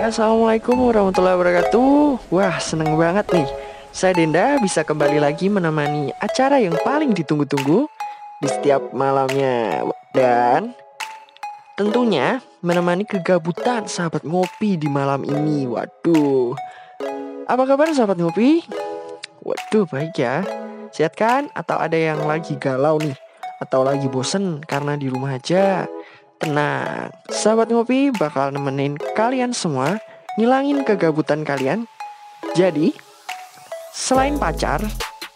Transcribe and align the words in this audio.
Assalamualaikum 0.00 0.88
warahmatullahi 0.88 1.36
wabarakatuh 1.36 2.32
Wah 2.32 2.56
seneng 2.56 2.96
banget 2.96 3.28
nih 3.36 3.44
Saya 3.92 4.16
Denda 4.16 4.56
bisa 4.56 4.80
kembali 4.80 5.20
lagi 5.20 5.52
menemani 5.52 6.08
acara 6.24 6.56
yang 6.56 6.72
paling 6.80 7.12
ditunggu-tunggu 7.12 7.84
Di 8.40 8.48
setiap 8.48 8.96
malamnya 8.96 9.84
Dan 10.16 10.72
tentunya 11.76 12.40
menemani 12.64 13.04
kegabutan 13.04 13.84
sahabat 13.84 14.24
ngopi 14.24 14.80
di 14.80 14.88
malam 14.88 15.20
ini 15.20 15.68
Waduh 15.68 16.56
Apa 17.44 17.68
kabar 17.68 17.92
sahabat 17.92 18.16
ngopi? 18.24 18.64
Waduh 19.44 19.84
baik 19.84 20.16
ya 20.16 20.48
Sehat 20.96 21.12
kan? 21.12 21.52
Atau 21.52 21.76
ada 21.76 22.00
yang 22.00 22.24
lagi 22.24 22.56
galau 22.56 22.96
nih? 22.96 23.20
Atau 23.60 23.84
lagi 23.84 24.08
bosen 24.08 24.64
karena 24.64 24.96
di 24.96 25.12
rumah 25.12 25.36
aja? 25.36 25.84
Tenang, 26.40 27.12
sahabat 27.28 27.68
ngopi 27.68 28.08
bakal 28.16 28.48
nemenin 28.48 28.96
kalian 29.12 29.52
semua 29.52 30.00
ngilangin 30.40 30.80
kegabutan 30.88 31.44
kalian. 31.44 31.84
Jadi, 32.56 32.96
selain 33.92 34.40
pacar, 34.40 34.80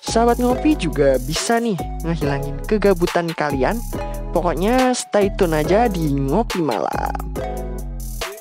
sahabat 0.01 0.41
ngopi 0.41 0.73
juga 0.73 1.21
bisa 1.21 1.61
nih 1.61 1.77
ngehilangin 2.09 2.57
kegabutan 2.65 3.29
kalian. 3.37 3.77
Pokoknya 4.33 4.97
stay 4.97 5.29
tune 5.37 5.61
aja 5.61 5.93
di 5.93 6.09
ngopi 6.09 6.65
malam. 6.65 7.13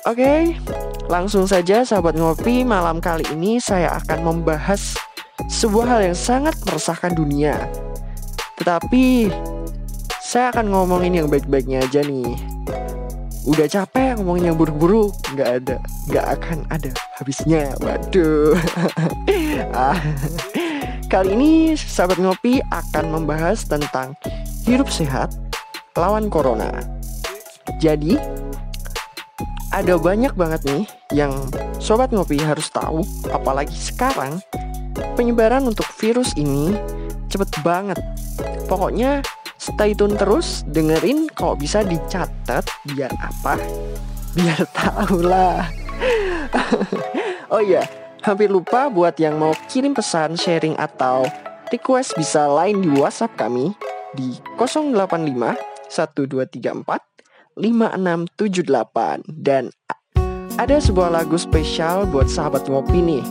Oke, 0.08 0.56
langsung 1.12 1.44
saja 1.44 1.84
sahabat 1.84 2.16
ngopi 2.16 2.64
malam 2.64 2.96
kali 2.96 3.28
ini 3.36 3.60
saya 3.60 3.92
akan 4.00 4.24
membahas 4.24 4.96
sebuah 5.52 5.84
hal 5.84 6.00
yang 6.00 6.16
sangat 6.16 6.56
meresahkan 6.64 7.12
dunia. 7.12 7.60
Tetapi 8.56 9.28
saya 10.24 10.48
akan 10.48 10.72
ngomongin 10.72 11.20
yang 11.20 11.28
baik-baiknya 11.28 11.84
aja 11.84 12.00
nih 12.00 12.53
udah 13.44 13.66
capek 13.68 14.16
ngomongin 14.18 14.52
yang 14.52 14.56
buru-buru. 14.56 15.12
Nggak 15.36 15.50
ada. 15.62 15.76
Nggak 16.08 16.26
akan 16.40 16.58
ada 16.72 16.90
habisnya. 17.20 17.72
Waduh. 17.80 18.56
Ah. 19.74 19.98
kali 21.06 21.34
ini 21.34 21.52
sahabat 21.78 22.18
ngopi 22.18 22.58
akan 22.74 23.10
membahas 23.10 23.62
tentang 23.66 24.18
hidup 24.66 24.90
sehat 24.90 25.30
lawan 25.94 26.26
corona. 26.26 26.70
Jadi 27.78 28.18
ada 29.74 29.94
banyak 29.98 30.34
banget 30.38 30.62
nih 30.66 30.84
yang 31.14 31.34
sobat 31.78 32.10
ngopi 32.10 32.38
harus 32.38 32.70
tahu. 32.70 33.02
Apalagi 33.30 33.74
sekarang 33.74 34.42
penyebaran 35.14 35.66
untuk 35.66 35.86
virus 35.98 36.34
ini 36.38 36.74
cepet 37.30 37.50
banget. 37.66 37.98
Pokoknya 38.66 39.22
stay 39.64 39.96
tune 39.96 40.12
terus 40.20 40.60
dengerin 40.68 41.32
kalau 41.32 41.56
bisa 41.56 41.80
dicatat 41.80 42.68
biar 42.92 43.12
apa? 43.16 43.56
Biar 44.36 44.60
tahu 44.76 45.24
lah. 45.24 45.64
Oh 47.54 47.62
iya 47.62 47.86
hampir 48.24 48.50
lupa 48.50 48.90
buat 48.90 49.14
yang 49.20 49.38
mau 49.38 49.54
kirim 49.70 49.94
pesan 49.94 50.34
sharing 50.34 50.74
atau 50.74 51.22
request 51.70 52.16
bisa 52.18 52.48
lain 52.50 52.82
di 52.82 52.90
WhatsApp 52.98 53.36
kami 53.38 53.70
di 54.16 54.34
085 54.58 54.96
1234 55.92 57.54
5678 57.54 59.22
dan 59.30 59.70
ada 60.58 60.76
sebuah 60.82 61.14
lagu 61.14 61.38
spesial 61.38 62.10
buat 62.10 62.26
sahabat 62.26 62.66
ngopi 62.66 62.98
nih. 62.98 63.22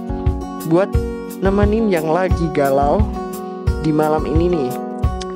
Buat 0.71 0.95
nemenin 1.43 1.91
yang 1.91 2.07
lagi 2.07 2.47
galau 2.55 3.03
di 3.83 3.91
malam 3.91 4.23
ini 4.23 4.47
nih 4.47 4.71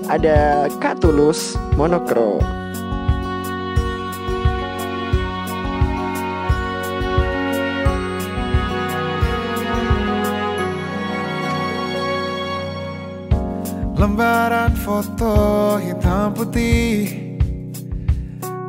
ada 0.07 0.71
Kak 0.79 1.03
Tulus 1.03 1.59
Monokro. 1.75 2.39
Lembaran 13.97 14.77
foto 14.77 15.75
hitam 15.81 16.31
putih. 16.31 17.27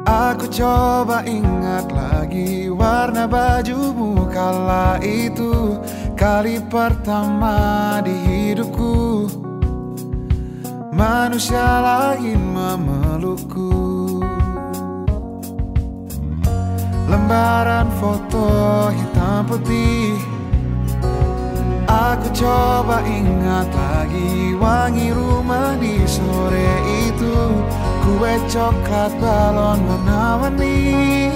Aku 0.09 0.49
coba 0.49 1.21
ingat 1.29 1.93
lagi 1.93 2.73
warna 2.73 3.29
bajumu 3.29 4.25
kala 4.33 4.97
itu. 5.05 5.77
Kali 6.17 6.59
pertama 6.73 8.01
di 8.03 8.11
hidupku 8.11 9.48
manusia 10.99 11.63
lain 11.79 12.43
memelukku. 12.51 13.71
Lembaran 17.07 17.87
foto 18.03 18.91
hitam 18.91 19.47
putih. 19.47 20.19
Aku 21.89 22.29
coba 22.37 23.01
ingat 23.07 23.71
lagi 23.73 24.53
wangi 24.59 25.15
rumah 25.15 25.79
di 25.79 26.03
sore 26.05 26.69
itu. 27.07 27.37
Kue 28.03 28.35
coklat 28.51 29.15
balon 29.23 29.79
warna-warni. 29.87 31.31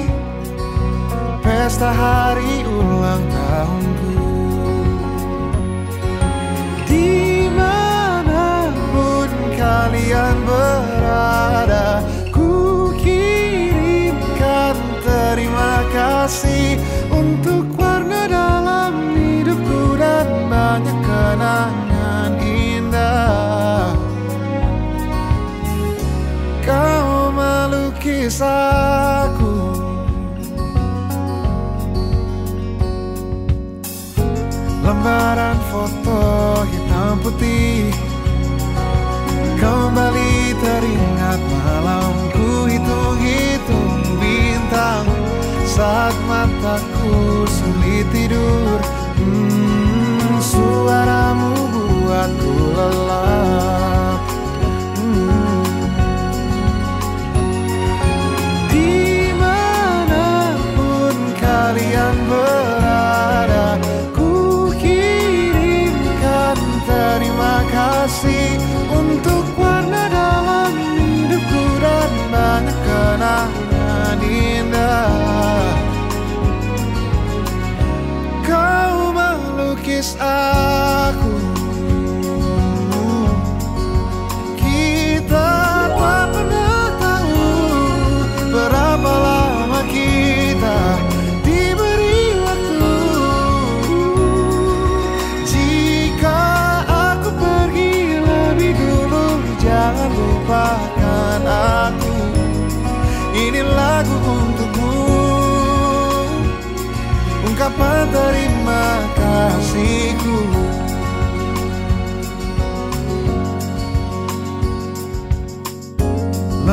Pesta 1.41 1.91
hari 1.95 2.67
ulang 2.67 3.25
tahunku 3.31 4.22
kalian 9.63 10.37
berada 10.43 12.03
Ku 12.35 12.91
kirimkan 12.99 14.77
terima 15.07 15.87
kasih 15.95 16.83
Untuk 17.15 17.71
warna 17.79 18.27
dalam 18.27 19.15
hidupku 19.15 19.95
Dan 19.95 20.27
banyak 20.51 20.99
kenangan 21.07 22.31
indah. 22.43 23.95
Kau 26.67 27.31
melukis 27.31 28.43
aku 28.43 29.55
Lembaran 34.83 35.59
foto 35.71 36.23
hitam 36.67 37.23
putih 37.23 38.12
Kembali 39.63 40.59
teringat 40.59 41.39
malamku 41.39 42.67
hitung-hitung 42.67 44.19
bintang. 44.19 45.07
Saat 45.63 46.19
mataku 46.27 47.47
sulit 47.47 48.11
tidur 48.11 48.83
hmm, 49.23 50.43
Suaramu 50.43 51.55
buatku 51.71 52.55
lelap 52.75 53.92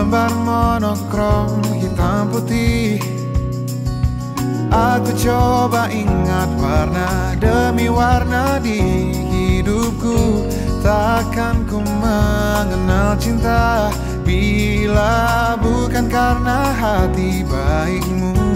Lembar 0.10 0.34
monokrom 0.42 1.62
hitam 1.78 2.34
putih. 2.34 2.98
Aku 4.74 5.14
coba 5.14 5.86
ingat 5.94 6.50
warna 6.58 7.38
demi 7.38 7.94
warna 7.94 8.58
di 8.58 8.82
hidupku. 9.14 10.50
Takkan 10.82 11.62
ku 11.70 11.86
mengenal 12.02 13.22
cinta 13.22 13.94
Bila 14.26 15.54
bukan 15.62 16.10
karena 16.10 16.74
hati 16.74 17.46
baikmu 17.46 18.49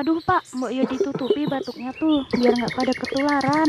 Waduh 0.00 0.16
pak, 0.24 0.40
mbok 0.56 0.72
yo 0.72 0.80
ditutupi 0.88 1.44
batuknya 1.44 1.92
tuh 1.92 2.24
biar 2.32 2.56
nggak 2.56 2.72
pada 2.72 2.92
ketularan. 2.96 3.68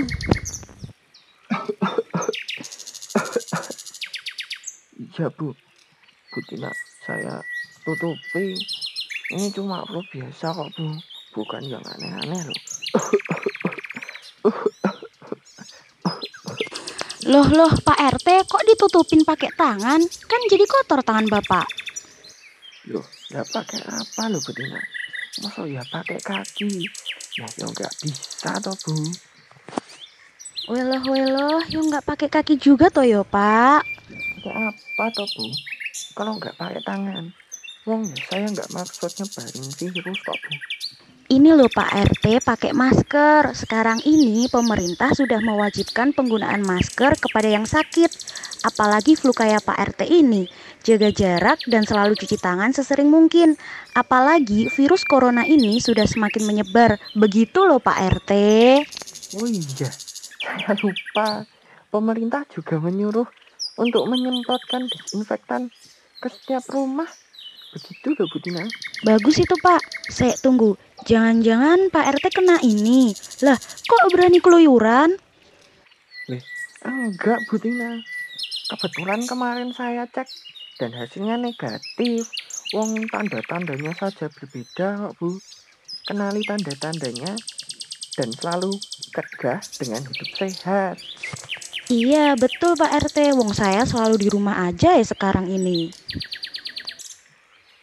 Iya 5.12 5.28
bu, 5.28 5.52
Bu 6.32 6.40
Tina, 6.48 6.72
saya 7.04 7.44
tutupi. 7.84 8.56
Ini 9.36 9.52
cuma 9.52 9.84
flu 9.84 10.00
biasa 10.08 10.56
kok 10.56 10.72
bu, 10.72 10.96
bukan 11.36 11.68
yang 11.68 11.84
aneh-aneh 11.84 12.48
loh. 12.48 12.60
Loh 17.28 17.48
loh 17.52 17.72
Pak 17.84 18.00
RT 18.00 18.28
kok 18.48 18.64
ditutupin 18.72 19.28
pakai 19.28 19.52
tangan? 19.52 20.00
Kan 20.00 20.42
jadi 20.48 20.64
kotor 20.64 21.04
tangan 21.04 21.28
bapak. 21.28 21.68
Loh, 22.88 23.04
ya 23.28 23.44
pakai 23.44 23.84
apa 23.84 24.32
loh 24.32 24.40
Bu 24.40 24.56
Tina? 24.56 24.80
Masa 25.42 25.66
ya 25.66 25.82
pakai 25.90 26.22
kaki? 26.22 26.86
Ya 27.34 27.50
ya 27.58 27.66
nggak 27.66 27.94
bisa 28.06 28.52
toh 28.62 28.78
bu. 28.86 28.94
Weloh 30.70 31.02
weloh, 31.10 31.66
yo 31.66 31.82
nggak 31.82 32.06
pakai 32.06 32.30
kaki 32.30 32.62
juga 32.62 32.94
toh 32.94 33.02
yo 33.02 33.26
pak. 33.26 33.82
Pakai 34.38 34.54
apa 34.70 35.06
toh 35.18 35.26
bu? 35.34 35.50
Kalau 36.14 36.38
nggak 36.38 36.54
pakai 36.62 36.82
tangan. 36.86 37.34
Wong 37.90 38.06
ya 38.06 38.22
saya 38.30 38.46
nggak 38.54 38.70
maksud 38.70 39.10
nyebarin 39.18 39.66
virus 39.74 40.20
kok 40.22 40.38
bu. 40.38 40.54
Ini 41.32 41.56
loh 41.56 41.72
Pak 41.72 42.12
RT 42.12 42.44
pakai 42.44 42.76
masker. 42.76 43.56
Sekarang 43.56 44.04
ini 44.04 44.52
pemerintah 44.52 45.16
sudah 45.16 45.40
mewajibkan 45.40 46.12
penggunaan 46.12 46.60
masker 46.60 47.16
kepada 47.16 47.48
yang 47.48 47.64
sakit. 47.64 48.12
Apalagi 48.62 49.18
flu 49.18 49.34
kayak 49.34 49.66
Pak 49.66 49.78
RT 49.94 50.02
ini. 50.06 50.46
Jaga 50.86 51.10
jarak 51.10 51.62
dan 51.66 51.82
selalu 51.86 52.14
cuci 52.14 52.38
tangan 52.38 52.74
sesering 52.74 53.10
mungkin. 53.10 53.58
Apalagi 53.98 54.70
virus 54.70 55.02
corona 55.06 55.46
ini 55.46 55.82
sudah 55.82 56.06
semakin 56.06 56.46
menyebar. 56.46 57.02
Begitu 57.18 57.66
loh 57.66 57.82
Pak 57.82 57.98
RT. 58.22 58.32
Oh 59.42 59.48
iya, 59.50 59.90
saya 60.42 60.74
lupa. 60.78 61.46
Pemerintah 61.92 62.46
juga 62.54 62.80
menyuruh 62.80 63.28
untuk 63.82 64.06
menyemprotkan 64.08 64.88
disinfektan 64.88 65.74
ke 66.22 66.28
setiap 66.30 66.64
rumah. 66.70 67.10
Begitu 67.72 68.14
loh 68.14 68.28
Bu 68.30 68.38
Tina. 68.44 68.64
Bagus 69.02 69.42
itu 69.42 69.56
Pak. 69.58 69.82
Saya 70.12 70.38
tunggu. 70.38 70.78
Jangan-jangan 71.10 71.90
Pak 71.90 72.06
RT 72.20 72.26
kena 72.30 72.62
ini. 72.62 73.16
Lah, 73.42 73.58
kok 73.60 74.04
berani 74.14 74.38
keluyuran? 74.38 75.18
Enggak 76.82 77.40
Bu 77.50 77.62
Tina. 77.62 78.02
Kebetulan 78.72 79.28
kemarin 79.28 79.76
saya 79.76 80.08
cek 80.08 80.32
dan 80.80 80.96
hasilnya 80.96 81.36
negatif. 81.36 82.24
Wong 82.72 83.04
tanda-tandanya 83.12 83.92
saja 84.00 84.32
berbeda 84.32 84.96
kok 84.96 85.14
Bu. 85.20 85.36
Kenali 86.08 86.40
tanda-tandanya 86.48 87.36
dan 88.16 88.30
selalu 88.32 88.72
cegah 89.12 89.60
dengan 89.76 90.08
hidup 90.08 90.30
sehat. 90.40 90.96
Iya, 91.92 92.40
betul 92.40 92.80
Pak 92.80 93.12
RT. 93.12 93.36
Wong 93.36 93.52
saya 93.52 93.84
selalu 93.84 94.16
di 94.24 94.28
rumah 94.32 94.64
aja 94.64 94.96
ya 94.96 95.04
sekarang 95.04 95.52
ini. 95.52 95.92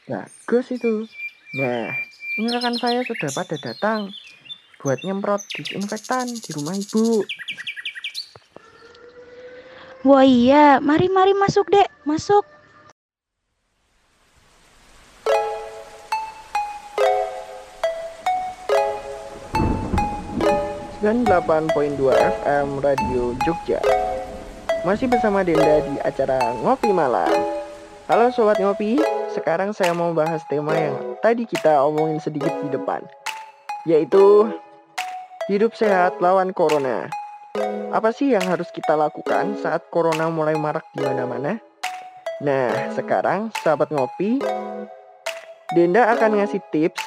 Bagus 0.08 0.72
itu. 0.72 1.04
Nah, 1.60 1.92
ini 2.40 2.48
rekan 2.48 2.80
saya 2.80 3.04
sudah 3.04 3.28
pada 3.36 3.60
datang 3.60 4.08
buat 4.80 5.04
nyemprot 5.04 5.44
disinfektan 5.52 6.32
di 6.32 6.50
rumah 6.56 6.72
ibu. 6.72 7.20
Wah 10.06 10.22
iya, 10.22 10.78
mari-mari 10.78 11.34
masuk 11.34 11.66
dek, 11.74 11.90
masuk. 12.06 12.46
98.2 21.02 21.98
FM 22.14 22.78
Radio 22.78 23.34
Jogja. 23.42 23.82
Masih 24.86 25.10
bersama 25.10 25.42
Denda 25.42 25.82
di 25.82 25.98
acara 26.06 26.54
Ngopi 26.62 26.94
Malam. 26.94 27.34
Halo 28.06 28.30
Sobat 28.30 28.62
Ngopi, 28.62 29.02
sekarang 29.34 29.74
saya 29.74 29.90
mau 29.98 30.14
bahas 30.14 30.46
tema 30.46 30.78
yang 30.78 30.94
tadi 31.18 31.42
kita 31.42 31.82
omongin 31.82 32.22
sedikit 32.22 32.54
di 32.62 32.70
depan. 32.70 33.02
Yaitu 33.82 34.46
hidup 35.50 35.74
sehat 35.74 36.22
lawan 36.22 36.54
Corona. 36.54 37.10
Apa 37.90 38.12
sih 38.12 38.32
yang 38.32 38.44
harus 38.46 38.68
kita 38.70 38.94
lakukan 38.94 39.58
saat 39.58 39.86
Corona 39.88 40.30
mulai 40.30 40.54
marak 40.54 40.86
di 40.94 41.02
mana-mana? 41.02 41.58
Nah, 42.44 42.94
sekarang 42.94 43.50
sahabat 43.64 43.90
ngopi, 43.90 44.38
Denda 45.74 46.08
akan 46.14 46.38
ngasih 46.38 46.62
tips 46.70 47.02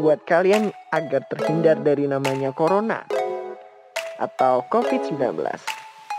buat 0.00 0.24
kalian 0.24 0.72
agar 0.94 1.26
terhindar 1.28 1.76
dari 1.84 2.08
namanya 2.08 2.48
corona 2.56 3.04
atau 4.16 4.64
COVID-19. 4.72 5.36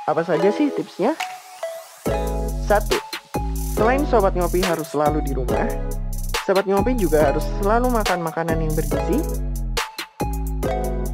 Apa 0.06 0.22
saja 0.22 0.54
sih 0.54 0.70
tipsnya? 0.70 1.18
Satu, 2.70 3.02
Selain 3.74 4.06
sobat 4.06 4.38
ngopi 4.38 4.62
harus 4.62 4.94
selalu 4.94 5.26
di 5.26 5.34
rumah, 5.34 5.66
sobat 6.46 6.70
ngopi 6.70 6.94
juga 6.94 7.34
harus 7.34 7.42
selalu 7.58 7.90
makan 7.90 8.22
makanan 8.22 8.62
yang 8.62 8.74
bergizi. 8.78 9.18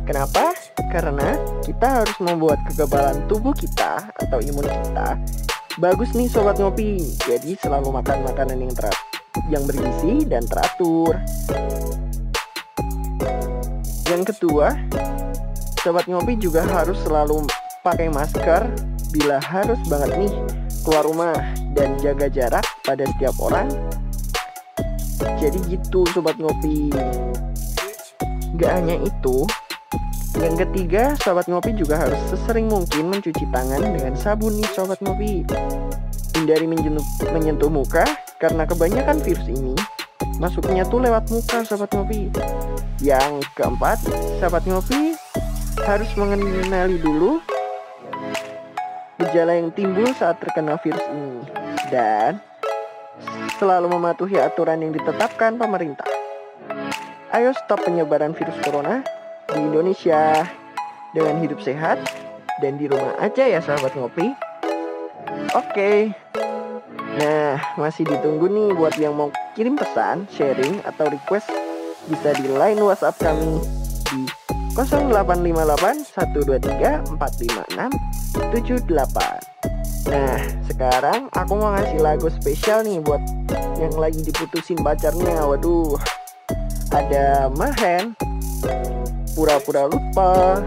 Kenapa? 0.03 0.58
Karena 0.87 1.35
kita 1.59 2.01
harus 2.01 2.17
membuat 2.23 2.63
kekebalan 2.71 3.27
tubuh 3.27 3.51
kita 3.51 4.07
atau 4.15 4.39
imun 4.39 4.65
kita 4.65 5.19
bagus 5.79 6.11
nih 6.15 6.27
sobat 6.31 6.59
ngopi. 6.59 6.99
Jadi 7.27 7.59
selalu 7.59 7.91
makan 7.91 8.23
makanan 8.27 8.57
yang 8.59 8.73
ter 8.75 8.87
yang 9.47 9.63
bergizi 9.67 10.27
dan 10.27 10.43
teratur. 10.47 11.15
Yang 14.09 14.35
kedua, 14.35 14.73
sobat 15.85 16.09
ngopi 16.09 16.35
juga 16.35 16.65
harus 16.65 16.97
selalu 17.05 17.45
pakai 17.85 18.09
masker 18.09 18.67
bila 19.15 19.37
harus 19.39 19.79
banget 19.87 20.11
nih 20.17 20.33
keluar 20.83 21.05
rumah 21.05 21.37
dan 21.77 21.95
jaga 22.01 22.27
jarak 22.27 22.65
pada 22.83 23.05
setiap 23.15 23.37
orang. 23.37 23.69
Jadi 25.39 25.59
gitu 25.71 26.03
sobat 26.11 26.35
ngopi. 26.41 26.91
Gak 28.59 28.71
hanya 28.75 28.99
itu, 28.99 29.47
yang 30.39 30.55
ketiga 30.55 31.19
sobat 31.19 31.51
ngopi 31.51 31.75
juga 31.75 31.99
harus 31.99 32.19
sesering 32.31 32.71
mungkin 32.71 33.11
mencuci 33.11 33.43
tangan 33.51 33.83
dengan 33.83 34.15
sabun 34.15 34.55
nih 34.55 34.69
sobat 34.71 34.99
ngopi. 35.03 35.43
Hindari 36.35 36.63
menyentuh, 36.63 37.03
menyentuh 37.35 37.67
muka 37.67 38.07
karena 38.39 38.63
kebanyakan 38.63 39.19
virus 39.19 39.47
ini 39.51 39.75
masuknya 40.39 40.87
tuh 40.87 41.03
lewat 41.03 41.27
muka 41.27 41.67
sobat 41.67 41.91
ngopi. 41.91 42.31
Yang 43.03 43.43
keempat, 43.55 43.99
sahabat 44.39 44.63
ngopi 44.63 45.15
harus 45.83 46.11
mengenali 46.15 46.99
dulu 46.99 47.43
gejala 49.19 49.59
yang 49.59 49.71
timbul 49.75 50.07
saat 50.15 50.39
terkena 50.39 50.79
virus 50.79 51.03
ini 51.11 51.43
dan 51.91 52.39
selalu 53.59 53.91
mematuhi 53.91 54.39
aturan 54.39 54.79
yang 54.79 54.95
ditetapkan 54.95 55.59
pemerintah. 55.59 56.07
Ayo 57.35 57.51
stop 57.53 57.83
penyebaran 57.83 58.31
virus 58.31 58.55
corona 58.63 59.03
di 59.53 59.59
Indonesia 59.65 60.45
dengan 61.13 61.41
hidup 61.41 61.59
sehat 61.61 61.97
dan 62.61 62.77
di 62.77 62.85
rumah 62.85 63.15
aja 63.17 63.47
ya 63.47 63.59
sahabat 63.63 63.95
ngopi. 63.97 64.35
Oke. 65.57 66.13
Nah, 67.19 67.59
masih 67.75 68.07
ditunggu 68.07 68.47
nih 68.47 68.69
buat 68.77 68.95
yang 68.95 69.17
mau 69.17 69.33
kirim 69.57 69.75
pesan, 69.75 70.29
sharing 70.31 70.79
atau 70.85 71.09
request 71.09 71.49
bisa 72.07 72.31
di 72.39 72.47
line 72.47 72.79
WhatsApp 72.79 73.19
kami 73.19 73.59
di 74.13 74.23
0858 74.77 76.15
123 76.15 77.19
456 77.19 77.91
78. 78.53 80.09
Nah, 80.09 80.39
sekarang 80.65 81.27
aku 81.35 81.53
mau 81.59 81.75
ngasih 81.75 81.99
lagu 81.99 82.31
spesial 82.31 82.87
nih 82.87 83.03
buat 83.03 83.19
yang 83.77 83.93
lagi 83.99 84.23
diputusin 84.23 84.79
pacarnya. 84.79 85.43
Waduh, 85.43 85.99
ada 86.89 87.51
Mahen, 87.53 88.15
pura-pura 89.39 89.85
lupa, 89.87 90.61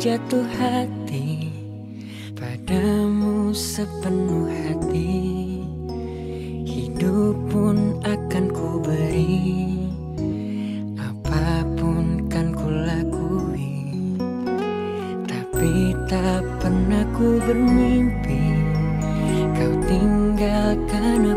jatuh 0.00 0.48
hati 0.56 1.52
padamu 2.32 3.52
sepenuh 3.52 4.48
hati. 4.48 5.32
Hidup 6.64 7.34
pun 7.50 7.98
akan 8.06 8.44
ku 8.54 8.78
beri 8.78 9.74
Apa 10.94 11.66
pun 11.74 12.30
kan 12.30 12.54
ku 12.54 12.70
lakui 12.70 14.14
Tapi 15.26 15.98
tak 16.06 16.46
pernah 16.62 17.02
ku 17.10 17.42
bermimpi 17.42 18.44
Kau 19.58 19.74
tinggalkan 19.82 21.31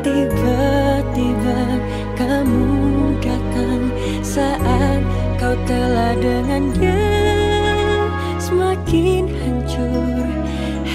Tiba-tiba 0.00 1.60
kamu 2.16 2.72
datang 3.20 3.92
Saat 4.24 5.02
kau 5.36 5.56
telah 5.68 6.16
dengan 6.16 6.72
dia 6.76 7.04
Semakin 8.44 9.24
hancur 9.40 10.28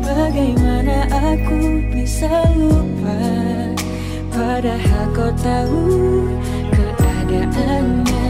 Bagaimana 0.00 1.04
aku 1.12 1.84
bisa 1.92 2.32
lupa? 2.56 3.20
Padahal 4.32 5.04
kau 5.12 5.32
tahu 5.36 6.24
keadaannya 7.28 8.24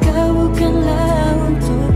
Kau 0.00 0.28
bukanlah 0.32 1.36
untukku 1.44 1.95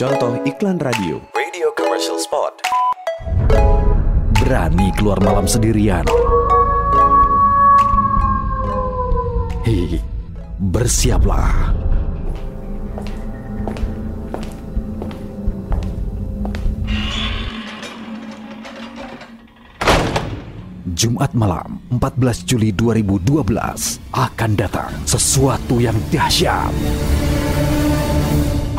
Contoh 0.00 0.32
iklan 0.48 0.80
radio. 0.80 1.20
Radio 1.36 1.76
commercial 1.76 2.16
spot. 2.16 2.64
Berani 4.40 4.88
keluar 4.96 5.20
malam 5.20 5.44
sendirian. 5.44 6.08
Hi, 9.68 10.00
bersiaplah. 10.56 11.76
Jumat 20.96 21.36
malam 21.36 21.84
14 21.92 22.48
Juli 22.48 22.72
2012 22.72 23.36
akan 24.16 24.50
datang 24.56 24.96
sesuatu 25.04 25.76
yang 25.76 26.00
dahsyat. 26.08 26.72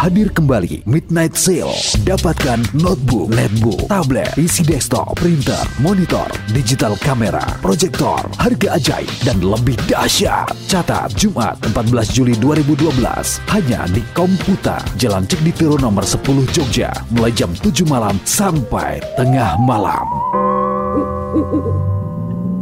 Hadir 0.01 0.34
kembali 0.34 0.81
Midnight 0.89 1.38
Sale. 1.38 1.77
Dapatkan 2.10 2.74
notebook, 2.74 3.29
netbook, 3.38 3.86
tablet, 3.86 4.34
PC 4.34 4.65
desktop, 4.65 5.13
printer, 5.13 5.62
monitor, 5.77 6.25
digital 6.58 6.98
kamera, 6.98 7.46
proyektor, 7.62 8.17
harga 8.41 8.81
ajaib, 8.81 9.05
dan 9.22 9.38
lebih 9.46 9.77
dahsyat. 9.86 10.50
Catat 10.65 11.13
Jumat 11.13 11.62
14 11.70 12.17
Juli 12.17 12.34
2012 12.41 12.98
hanya 13.53 13.86
di 13.93 14.01
Komputa, 14.17 14.81
Jalan 14.98 15.29
Cek 15.29 15.46
Ditiro 15.46 15.77
nomor 15.77 16.01
10 16.01 16.50
Jogja, 16.50 16.89
mulai 17.13 17.29
jam 17.38 17.53
7 17.53 17.86
malam 17.86 18.17
sampai 18.25 19.05
tengah 19.13 19.53
malam. 19.62 20.10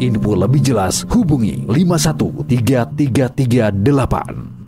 Info 0.03 0.35
lebih 0.35 0.59
jelas 0.59 1.07
hubungi 1.07 1.63
51338. 1.71 4.58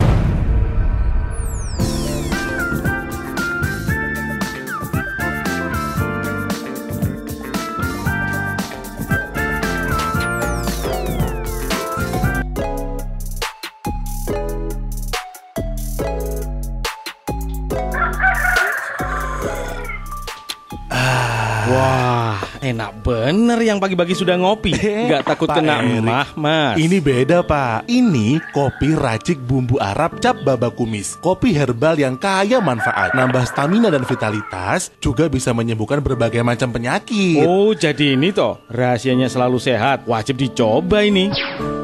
Enak 22.72 23.04
bener 23.04 23.60
yang 23.60 23.76
pagi-pagi 23.76 24.16
sudah 24.16 24.40
ngopi. 24.40 24.72
Nggak 25.08 25.22
takut 25.28 25.48
Pak 25.52 25.60
kena 25.60 25.84
emah, 25.84 26.32
Mas. 26.34 26.80
Ini 26.80 26.98
beda 26.98 27.44
pak, 27.44 27.84
ini 27.86 28.40
kopi 28.56 28.96
racik 28.96 29.38
bumbu 29.44 29.76
Arab 29.76 30.18
cap 30.24 30.40
baba 30.40 30.72
kumis. 30.72 31.20
Kopi 31.20 31.52
herbal 31.52 32.00
yang 32.00 32.16
kaya 32.16 32.58
manfaat. 32.64 33.12
Nambah 33.12 33.44
stamina 33.44 33.92
dan 33.92 34.08
vitalitas 34.08 34.88
Juga 35.02 35.28
bisa 35.28 35.52
menyembuhkan 35.52 36.00
berbagai 36.00 36.40
macam 36.40 36.72
penyakit. 36.72 37.44
Oh, 37.44 37.76
jadi 37.76 38.16
ini 38.16 38.32
toh 38.32 38.56
rahasianya 38.72 39.28
selalu 39.28 39.60
sehat. 39.60 40.08
Wajib 40.08 40.40
dicoba 40.40 41.04
ini. 41.04 41.28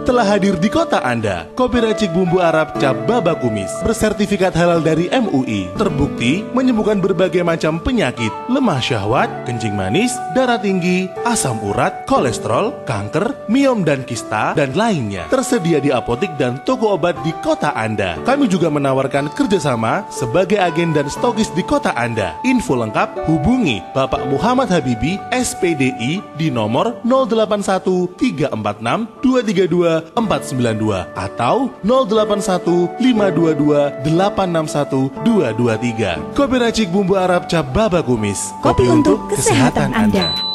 Telah 0.08 0.24
hadir 0.24 0.56
di 0.56 0.72
kota 0.72 1.04
Anda. 1.04 1.44
Kopi 1.52 1.84
racik 1.84 2.16
bumbu 2.16 2.40
Arab 2.40 2.80
cap 2.80 2.96
baba 3.04 3.36
kumis. 3.36 3.68
Bersertifikat 3.84 4.56
halal 4.56 4.80
dari 4.80 5.04
MUI 5.12 5.68
Terbukti 5.76 6.48
menyembuhkan 6.56 6.96
berbagai 6.96 7.44
macam 7.44 7.76
penyakit. 7.76 8.32
Lemah 8.48 8.80
syahwat, 8.80 9.28
kencing 9.44 9.76
manis, 9.76 10.16
darah 10.32 10.56
tinggi, 10.56 10.77
asam 11.26 11.58
urat, 11.64 12.06
kolesterol, 12.06 12.86
kanker, 12.86 13.48
miom 13.50 13.82
dan 13.82 14.06
kista, 14.06 14.54
dan 14.54 14.72
lainnya 14.72 15.26
Tersedia 15.28 15.82
di 15.82 15.90
apotik 15.90 16.34
dan 16.38 16.62
toko 16.62 16.94
obat 16.94 17.18
di 17.26 17.34
kota 17.42 17.74
Anda 17.74 18.16
Kami 18.22 18.46
juga 18.46 18.70
menawarkan 18.70 19.34
kerjasama 19.34 20.06
sebagai 20.08 20.56
agen 20.56 20.94
dan 20.94 21.10
stokis 21.10 21.50
di 21.52 21.62
kota 21.66 21.92
Anda 21.98 22.38
Info 22.46 22.78
lengkap 22.78 23.26
hubungi 23.26 23.82
Bapak 23.92 24.26
Muhammad 24.30 24.70
Habibi 24.70 25.18
SPDI 25.34 26.22
di 26.38 26.48
nomor 26.48 27.02
081 27.02 28.16
346 28.16 29.22
232 29.22 30.14
492 30.14 31.18
atau 31.18 31.70
081 31.82 32.98
522 33.00 34.06
861 34.06 35.10
223. 35.24 36.36
Kopi 36.36 36.56
racik 36.58 36.88
bumbu 36.90 37.14
Arab 37.18 37.46
cap 37.50 37.66
baba 37.74 38.00
kumis. 38.04 38.52
Kopi 38.64 38.86
untuk 38.88 39.28
kesehatan 39.32 39.92
Anda. 39.92 40.47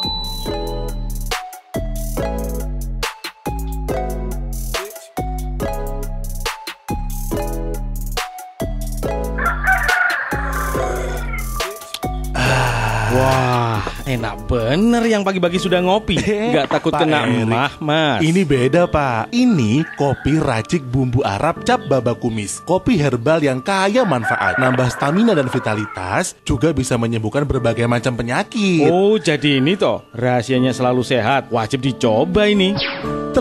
Wah, 13.13 13.77
enak 14.09 14.49
bener 14.49 15.05
yang 15.05 15.21
pagi-pagi 15.21 15.61
sudah 15.61 15.85
ngopi. 15.85 16.17
Nggak 16.17 16.65
takut 16.65 16.89
Pak 16.89 17.05
kena 17.05 17.29
emah, 17.29 17.77
Mas. 17.77 18.25
Ini 18.25 18.41
beda 18.41 18.89
pak, 18.89 19.29
ini 19.29 19.85
kopi 20.01 20.41
racik 20.41 20.81
bumbu 20.81 21.21
Arab 21.21 21.61
cap 21.61 21.85
baba 21.85 22.17
kumis 22.17 22.65
Kopi 22.65 22.97
herbal 22.97 23.45
yang 23.45 23.61
kaya 23.61 24.01
manfaat 24.01 24.57
Nambah 24.57 24.89
stamina 24.89 25.37
dan 25.37 25.45
vitalitas 25.45 26.33
Juga 26.41 26.73
bisa 26.73 26.97
menyembuhkan 26.97 27.45
berbagai 27.45 27.85
macam 27.85 28.17
penyakit 28.17 28.89
Oh, 28.89 29.21
jadi 29.21 29.61
ini 29.61 29.77
toh 29.77 30.01
rahasianya 30.13 30.73
selalu 30.73 31.05
sehat. 31.05 31.53
Wajib 31.53 31.85
dicoba 31.85 32.49
ini. 32.49 32.73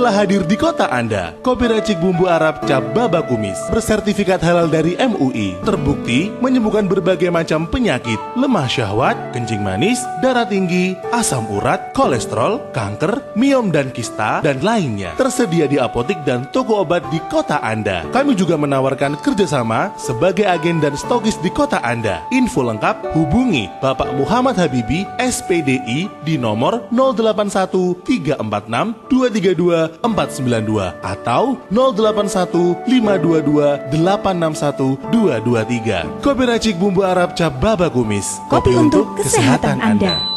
Telah 0.03 0.19
hadir 0.19 0.43
di 0.43 0.59
kota 0.59 0.91
Anda. 0.91 1.31
Kopi 1.47 1.71
racik 1.71 2.03
bumbu 2.03 2.27
Arab 2.27 2.67
cap 2.67 2.83
baba 2.91 3.23
kumis 3.23 3.55
Bersertifikat 3.71 4.43
halal 4.43 4.67
dari 4.67 4.99
MUI 4.99 5.63
Terbukti 5.63 6.27
menyembuhkan 6.43 6.91
berbagai 6.91 7.31
macam 7.31 7.71
penyakit 7.71 8.19
Lemah 8.35 8.67
syahwat, 8.67 9.15
kencing 9.31 9.63
manis, 9.63 10.03
darah 10.19 10.43
tinggi, 10.43 10.99
asam 11.15 11.47
urat, 11.47 11.95
kolesterol, 11.95 12.59
kanker, 12.75 13.39
miom 13.39 13.71
dan 13.71 13.95
kista, 13.95 14.43
dan 14.43 14.59
lainnya. 14.67 15.15
Tersedia 15.15 15.71
di 15.71 15.79
apotik 15.79 16.19
dan 16.27 16.51
toko 16.51 16.83
obat 16.83 17.07
di 17.15 17.23
kota 17.31 17.63
Anda. 17.63 18.03
Kami 18.11 18.35
juga 18.35 18.59
menawarkan 18.59 19.23
kerjasama 19.23 19.95
sebagai 19.95 20.51
agen 20.51 20.83
dan 20.83 20.99
stokis 20.99 21.39
di 21.39 21.55
kota 21.55 21.79
Anda. 21.79 22.27
Info 22.35 22.67
lengkap 22.67 23.15
hubungi 23.15 23.71
Bapak 23.79 24.11
Muhammad 24.19 24.59
Habibi 24.59 25.07
SPDI 25.23 26.11
di 26.27 26.35
nomor 26.35 26.91
081 26.91 28.03
346 28.03 29.07
232 29.07 29.92
492 30.01 30.95
atau 31.05 31.61
081 31.69 32.89
522 32.89 33.93
861 33.93 34.97
223. 35.13 36.25
Kopi 36.25 36.43
racik 36.49 36.75
bumbu 36.81 37.05
Arab 37.05 37.37
cap 37.37 37.53
baba 37.61 37.93
kumis. 37.93 38.41
Kopi 38.49 38.73
untuk 38.73 39.13
kesehatan 39.21 39.83
Anda. 39.85 40.33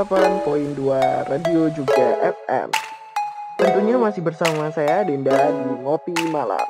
delapan 0.00 0.40
poin 0.48 0.72
dua 0.72 1.28
Radio 1.28 1.68
juga 1.76 2.16
FM. 2.24 2.89
Tentunya 3.60 4.00
masih 4.00 4.24
bersama 4.24 4.72
saya 4.72 5.04
Dinda 5.04 5.36
di 5.52 5.84
Ngopi 5.84 6.16
Malam. 6.32 6.64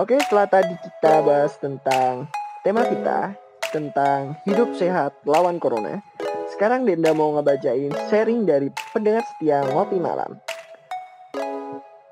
Oke, 0.00 0.16
setelah 0.24 0.48
tadi 0.48 0.72
kita 0.72 1.20
bahas 1.20 1.52
tentang 1.60 2.32
tema 2.64 2.88
kita 2.88 3.36
tentang 3.68 4.40
hidup 4.48 4.72
sehat 4.80 5.12
lawan 5.28 5.60
corona. 5.60 6.00
Sekarang 6.48 6.88
Dinda 6.88 7.12
mau 7.12 7.36
ngebacain 7.36 7.92
sharing 8.08 8.48
dari 8.48 8.72
pendengar 8.96 9.20
setia 9.36 9.68
Ngopi 9.68 10.00
Malam. 10.00 10.40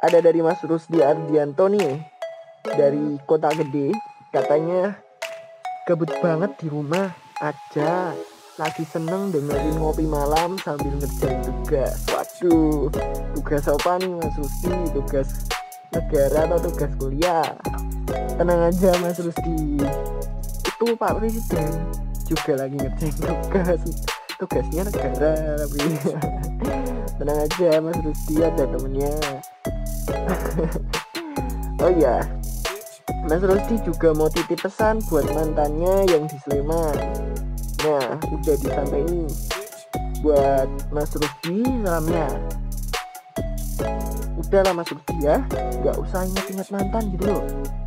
Ada 0.04 0.20
dari 0.20 0.44
Mas 0.44 0.60
Rusdi 0.60 1.00
Ardianto 1.00 1.64
nih 1.72 2.04
dari 2.76 3.16
Kota 3.24 3.48
Gede. 3.56 3.96
Katanya 4.28 4.92
gabut 5.88 6.12
banget 6.20 6.52
di 6.60 6.68
rumah 6.68 7.16
aja 7.40 8.12
lagi 8.60 8.84
seneng 8.84 9.32
dengerin 9.32 9.80
ngopi 9.80 10.04
malam 10.04 10.60
sambil 10.60 10.92
ngerjain 11.00 11.40
tugas 11.40 11.96
waduh 12.12 12.92
tugas 13.40 13.64
apa 13.72 13.96
nih 14.05 14.12
mas 14.20 14.37
Rusdi 14.37 14.68
tugas 14.92 15.29
negara 15.96 16.44
atau 16.44 16.61
tugas 16.68 16.92
kuliah? 17.00 17.48
Tenang 18.37 18.68
aja 18.68 18.92
mas 19.00 19.16
Rusdi 19.16 19.81
itu 20.61 20.87
Pak 21.00 21.16
Presiden 21.16 21.72
juga 22.29 22.53
lagi 22.61 22.76
ngerjain 22.76 23.16
tugas. 23.16 23.81
Tugasnya 24.37 24.92
negara 24.92 25.57
tapi 25.57 25.81
tenang 27.16 27.38
aja 27.48 27.68
mas 27.81 27.96
Rusdi 28.05 28.35
ada 28.44 28.64
temennya. 28.68 29.14
Oh 31.81 31.88
ya 31.88 32.20
Mas 33.24 33.40
Rusdi 33.40 33.81
juga 33.81 34.12
mau 34.12 34.29
titip 34.29 34.61
pesan 34.61 35.00
buat 35.09 35.24
mantannya 35.33 36.05
yang 36.12 36.29
di 36.29 36.37
Sleman. 36.44 36.92
Nah, 37.88 38.20
udah 38.20 38.57
disampaikan 38.61 39.24
buat 40.20 40.68
Mas 40.92 41.09
Rusdi 41.16 41.64
salamnya. 41.81 42.29
Udah 44.50 44.66
lah 44.66 44.74
Mas 44.74 44.90
Rusdi 44.90 45.14
ya, 45.22 45.46
nggak 45.78 45.94
usah 45.94 46.26
inget-inget 46.26 46.74
mantan 46.74 47.06
gitu 47.14 47.30
loh. 47.30 47.42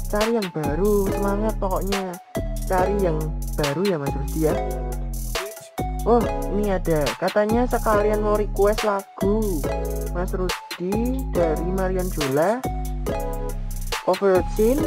Cari 0.08 0.40
yang 0.40 0.48
baru, 0.56 1.12
semangat 1.12 1.60
pokoknya. 1.60 2.16
Cari 2.64 2.96
yang 3.04 3.20
baru 3.60 3.82
ya 3.84 4.00
Mas 4.00 4.16
Rusdi 4.16 4.40
ya. 4.48 4.56
Oh, 6.08 6.24
ini 6.56 6.72
ada. 6.72 7.04
Katanya 7.20 7.68
sekalian 7.68 8.24
mau 8.24 8.40
request 8.40 8.88
lagu 8.88 9.60
Mas 10.16 10.32
Rusdi 10.32 11.20
dari 11.36 11.68
Marian 11.68 12.08
Jola. 12.08 12.64
Overchin 14.08 14.80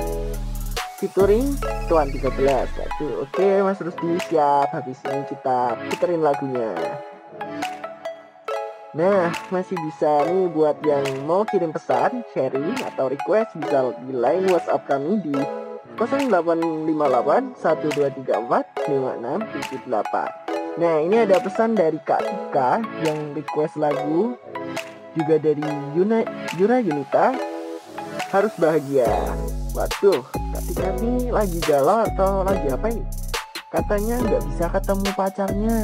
featuring 0.96 1.60
Tuan 1.92 2.08
13 2.08 2.40
Waduh, 2.40 3.12
oke 3.28 3.48
Mas 3.64 3.80
Rusdi 3.84 4.16
siap 4.32 4.72
habis 4.72 4.96
ini 5.08 5.24
kita 5.28 5.76
puterin 5.92 6.24
lagunya 6.24 6.72
Nah, 8.96 9.28
masih 9.52 9.76
bisa 9.76 10.24
nih 10.24 10.48
buat 10.56 10.80
yang 10.80 11.04
mau 11.28 11.44
kirim 11.44 11.68
pesan, 11.68 12.24
sharing, 12.32 12.80
atau 12.80 13.12
request 13.12 13.52
bisa 13.61 13.92
di 14.09 14.16
line 14.16 14.48
WhatsApp 14.48 14.88
kami 14.88 15.20
di 15.20 15.37
0858 16.00 17.61
1234 17.61 18.88
5678 18.88 20.80
Nah, 20.80 21.00
ini 21.04 21.28
ada 21.28 21.37
pesan 21.40 21.76
dari 21.76 22.00
Kak 22.00 22.24
Tika 22.24 22.80
yang 23.04 23.37
request 23.37 23.76
lagu 23.76 24.37
juga 25.12 25.40
dari 25.44 25.64
Yuna, 25.92 26.24
Yura 26.56 26.80
Yunita 26.80 27.37
harus 28.32 28.52
bahagia. 28.56 29.09
Waduh, 29.76 30.24
Kak 30.32 30.62
Tika 30.72 30.96
ini 31.04 31.28
lagi 31.28 31.61
galau 31.68 32.00
atau 32.00 32.44
lagi 32.48 32.72
apa 32.72 32.88
ini? 32.88 33.04
Katanya 33.68 34.24
nggak 34.24 34.42
bisa 34.52 34.72
ketemu 34.72 35.09
pacarnya. 35.12 35.78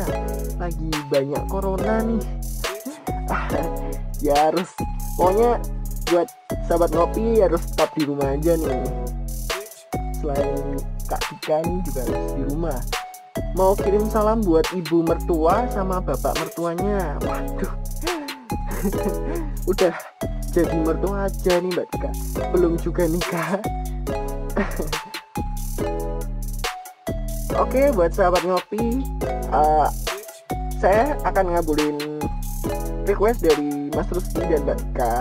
Lagi 0.56 0.88
banyak 1.12 1.44
corona 1.48 2.00
nih 2.04 2.41
Ya 4.22 4.50
harus 4.50 4.70
Pokoknya 5.12 5.60
buat 6.08 6.28
sahabat 6.66 6.90
ngopi 6.96 7.40
harus 7.40 7.62
tetap 7.68 7.92
di 7.96 8.02
rumah 8.08 8.32
aja 8.32 8.56
nih. 8.56 8.80
Selain 10.18 10.80
Kak 11.04 11.20
Tika 11.28 11.60
nih 11.62 11.78
juga 11.84 12.00
harus 12.08 12.32
di 12.32 12.42
rumah. 12.48 12.80
Mau 13.56 13.76
kirim 13.76 14.08
salam 14.08 14.40
buat 14.40 14.64
ibu 14.72 15.04
mertua 15.04 15.68
sama 15.68 16.00
bapak 16.00 16.32
mertuanya. 16.40 17.20
Waduh. 17.24 17.72
Udah 19.70 19.94
jadi 20.52 20.76
mertua 20.80 21.30
aja 21.30 21.62
nih 21.62 21.70
Mbak 21.70 21.86
Tika 21.92 22.10
Belum 22.56 22.74
juga 22.80 23.04
nikah. 23.08 23.60
Oke 27.62 27.92
buat 27.92 28.16
sahabat 28.16 28.48
ngopi 28.48 29.04
uh, 29.52 29.88
saya 30.80 31.14
akan 31.28 31.52
ngabulin 31.52 32.00
request 33.06 33.42
dari 33.42 33.90
Mas 33.90 34.06
Rusdi 34.10 34.42
dan 34.46 34.62
Mbak 34.62 34.76
Tika. 34.78 35.14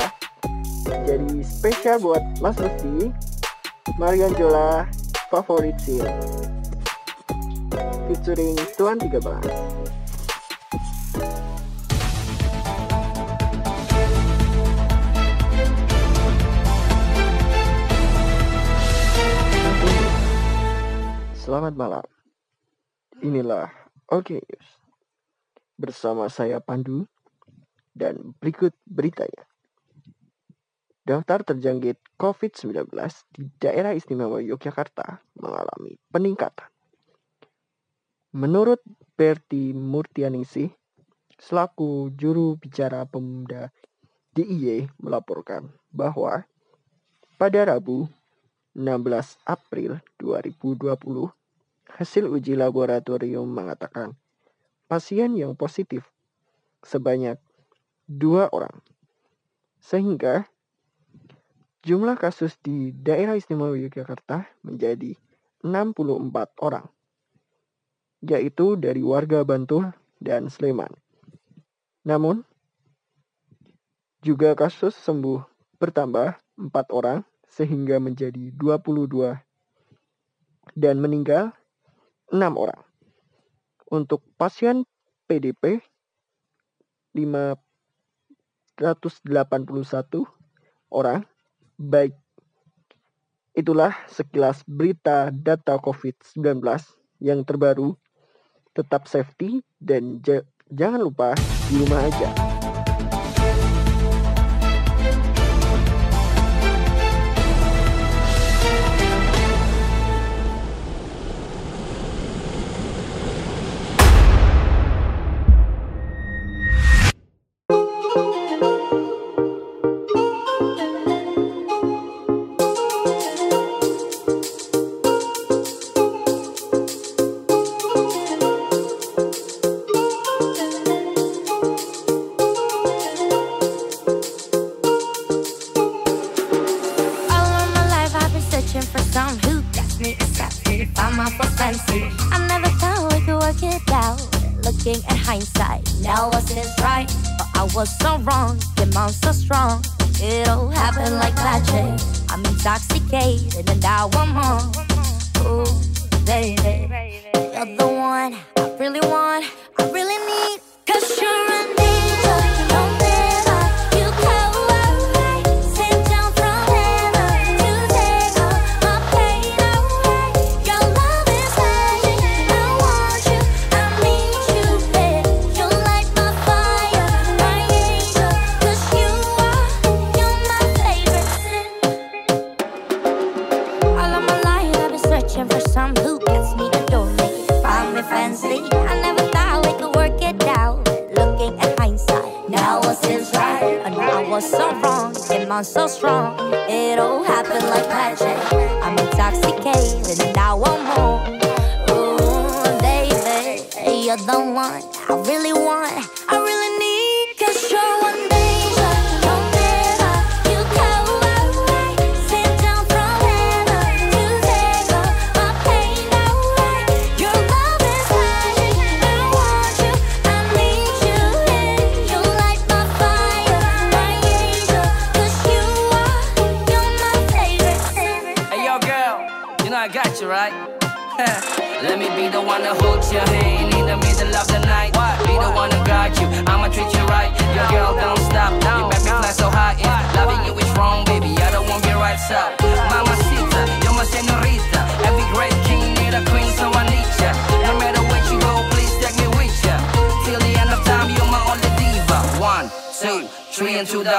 Jadi 1.10 1.42
spesial 1.42 1.98
buat 1.98 2.22
Mas 2.38 2.58
Rusdi, 2.62 3.10
Marion 3.98 4.34
Jola 4.38 4.86
Favorit 5.34 5.78
Scene 5.82 6.08
featuring 8.12 8.60
Tuan 8.76 9.00
13. 9.00 9.16
Selamat 21.40 21.74
malam. 21.76 22.06
Inilah 23.24 23.72
Oke 24.12 24.40
News. 24.44 24.68
Bersama 25.80 26.28
saya 26.28 26.60
Pandu 26.60 27.11
dan 27.92 28.36
berikut 28.40 28.76
beritanya. 28.88 29.48
Daftar 31.02 31.42
terjangkit 31.42 31.98
COVID-19 32.16 32.94
di 33.34 33.50
daerah 33.58 33.92
istimewa 33.98 34.38
Yogyakarta 34.38 35.20
mengalami 35.42 35.98
peningkatan. 36.14 36.70
Menurut 38.32 38.80
Berti 39.18 39.76
Murtianingsih, 39.76 40.72
selaku 41.38 42.10
juru 42.16 42.58
bicara 42.58 43.04
pemuda 43.06 43.70
DIY 44.34 44.88
melaporkan 45.04 45.68
bahwa 45.92 46.48
pada 47.36 47.68
Rabu 47.68 48.08
16 48.74 49.36
April 49.44 50.00
2020, 50.16 51.28
hasil 51.92 52.24
uji 52.32 52.56
laboratorium 52.56 53.44
mengatakan 53.52 54.16
pasien 54.88 55.36
yang 55.36 55.54
positif 55.60 56.08
sebanyak 56.82 57.36
dua 58.12 58.52
orang. 58.52 58.84
Sehingga 59.80 60.44
jumlah 61.88 62.20
kasus 62.20 62.60
di 62.60 62.92
daerah 62.92 63.40
istimewa 63.40 63.80
Yogyakarta 63.80 64.46
menjadi 64.68 65.16
64 65.64 66.60
orang. 66.60 66.86
Yaitu 68.22 68.76
dari 68.78 69.02
warga 69.02 69.42
Bantul 69.48 69.96
dan 70.22 70.52
Sleman. 70.52 70.92
Namun, 72.06 72.46
juga 74.22 74.54
kasus 74.54 74.94
sembuh 74.94 75.42
bertambah 75.82 76.38
4 76.62 76.70
orang 76.94 77.26
sehingga 77.50 77.98
menjadi 77.98 78.54
22 78.54 79.42
dan 80.78 81.02
meninggal 81.02 81.58
6 82.30 82.38
orang. 82.54 82.78
Untuk 83.90 84.22
pasien 84.38 84.86
PDP 85.26 85.82
581 88.78 90.24
orang 90.92 91.24
baik 91.80 92.16
itulah 93.52 93.92
sekilas 94.08 94.64
berita 94.64 95.32
data 95.32 95.76
COVID-19 95.80 96.64
yang 97.20 97.44
terbaru 97.44 97.96
tetap 98.72 99.08
safety 99.08 99.60
dan 99.76 100.24
jangan 100.72 101.04
lupa 101.04 101.36
di 101.68 101.76
rumah 101.84 102.08
aja. 102.08 102.51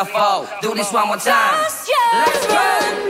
shuffle. 0.04 0.48
Do 0.60 0.74
this 0.74 0.92
one 0.92 1.08
more 1.08 1.16
time. 1.16 1.62
Let's 1.62 2.46
go. 2.46 3.01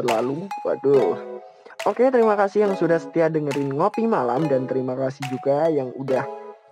Berlalu. 0.00 0.48
Waduh. 0.64 1.20
Oke, 1.84 2.08
terima 2.12 2.36
kasih 2.36 2.68
yang 2.68 2.74
sudah 2.76 3.00
setia 3.00 3.28
dengerin 3.28 3.72
ngopi 3.72 4.04
malam 4.04 4.48
dan 4.48 4.68
terima 4.68 4.96
kasih 4.96 5.24
juga 5.28 5.68
yang 5.68 5.92
udah 5.96 6.24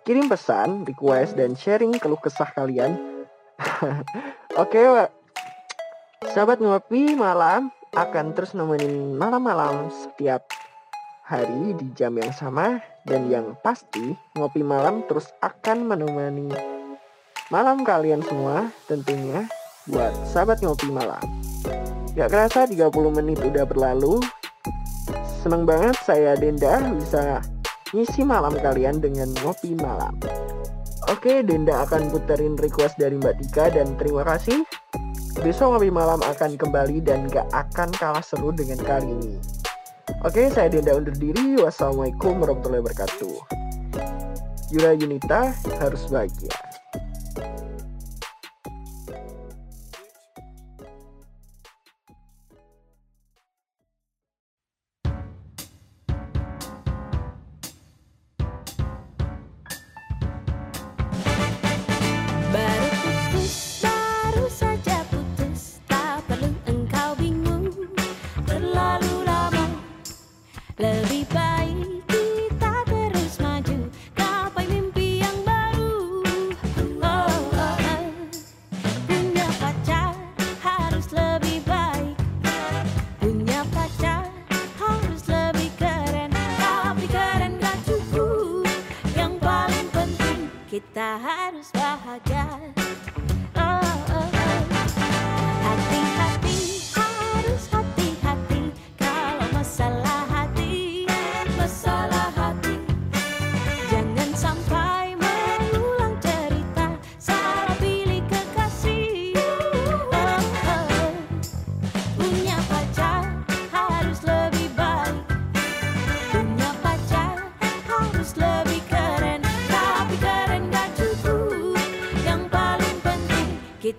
kirim 0.04 0.28
pesan, 0.28 0.84
request 0.84 1.36
dan 1.36 1.52
sharing 1.52 1.96
keluh 1.96 2.20
kesah 2.20 2.48
kalian. 2.52 2.96
Oke. 4.62 4.80
Sahabat 6.32 6.60
ngopi 6.60 7.16
malam 7.16 7.72
akan 7.96 8.36
terus 8.36 8.52
nemenin 8.52 9.16
malam-malam 9.16 9.88
setiap 9.88 10.44
hari 11.24 11.76
di 11.76 11.88
jam 11.96 12.16
yang 12.16 12.32
sama 12.32 12.80
dan 13.08 13.28
yang 13.32 13.56
pasti 13.64 14.12
ngopi 14.36 14.60
malam 14.60 15.04
terus 15.08 15.28
akan 15.40 15.88
menemani 15.88 16.52
malam 17.48 17.80
kalian 17.80 18.20
semua 18.20 18.68
tentunya 18.84 19.48
buat 19.88 20.12
sahabat 20.28 20.60
ngopi 20.60 20.92
malam. 20.92 21.24
Gak 22.18 22.34
kerasa 22.34 22.66
30 22.66 22.90
menit 23.14 23.38
udah 23.38 23.62
berlalu. 23.62 24.18
Seneng 25.38 25.62
banget 25.62 25.94
saya 26.02 26.34
Denda 26.34 26.82
bisa 26.98 27.38
ngisi 27.94 28.26
malam 28.26 28.58
kalian 28.58 28.98
dengan 28.98 29.30
ngopi 29.38 29.78
malam. 29.78 30.18
Oke, 31.06 31.46
Denda 31.46 31.86
akan 31.86 32.10
puterin 32.10 32.58
request 32.58 32.98
dari 32.98 33.22
Mbak 33.22 33.38
Tika 33.38 33.70
dan 33.70 33.94
terima 34.02 34.26
kasih. 34.26 34.66
Besok 35.46 35.78
ngopi 35.78 35.94
malam 35.94 36.18
akan 36.18 36.58
kembali 36.58 37.06
dan 37.06 37.30
gak 37.30 37.46
akan 37.54 37.94
kalah 37.94 38.26
seru 38.26 38.50
dengan 38.50 38.82
kali 38.82 39.14
ini. 39.14 39.38
Oke, 40.26 40.50
saya 40.50 40.74
Denda 40.74 40.98
undur 40.98 41.14
diri. 41.14 41.54
Wassalamualaikum 41.62 42.42
warahmatullahi 42.42 42.82
wabarakatuh. 42.82 43.36
Yura 44.74 44.90
Yunita 44.98 45.54
harus 45.78 46.02
bahagia. 46.10 46.67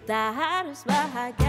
Kita 0.09 1.48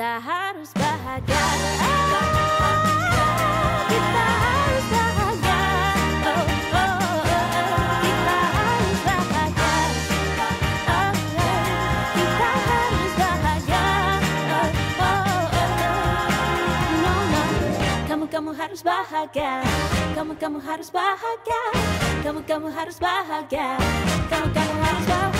kita 0.00 0.16
harus 0.16 0.72
bahagia. 0.72 1.44
Kamu 18.30 18.56
harus 18.56 18.80
bahagia. 18.80 19.60
Kamu 20.16 20.32
kamu 20.40 20.58
harus 20.64 20.88
bahagia. 20.88 21.64
Kamu 22.24 22.40
kamu 22.48 22.72
harus 22.72 22.96
bahagia. 22.96 23.76
Kamu 24.32 24.48
kamu 24.48 24.76
harus 24.80 25.04
bahagia 25.12 25.39